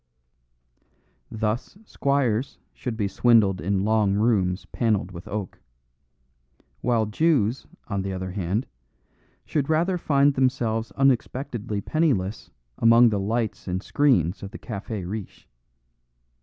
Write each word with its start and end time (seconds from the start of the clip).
Thus 1.29 1.77
squires 1.85 2.57
should 2.73 2.97
be 2.97 3.07
swindled 3.07 3.61
in 3.61 3.85
long 3.85 4.15
rooms 4.15 4.65
panelled 4.71 5.11
with 5.11 5.27
oak; 5.27 5.59
while 6.81 7.05
Jews, 7.05 7.67
on 7.87 8.01
the 8.01 8.11
other 8.11 8.31
hand, 8.31 8.65
should 9.45 9.69
rather 9.69 9.99
find 9.99 10.33
themselves 10.33 10.89
unexpectedly 10.93 11.81
penniless 11.81 12.49
among 12.79 13.09
the 13.09 13.19
lights 13.19 13.67
and 13.67 13.83
screens 13.83 14.41
of 14.41 14.49
the 14.49 14.57
Café 14.57 15.07
Riche. 15.07 15.47